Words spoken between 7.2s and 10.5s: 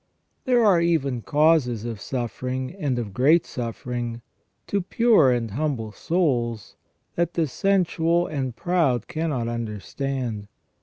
the sensual and proud cannot understand.